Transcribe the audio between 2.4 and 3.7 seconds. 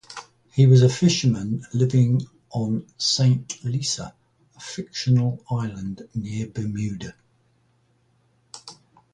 on Saint